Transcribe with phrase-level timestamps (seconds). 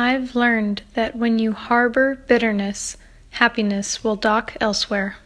[0.00, 2.96] I've learned that when you harbor bitterness,
[3.30, 5.16] happiness will dock elsewhere.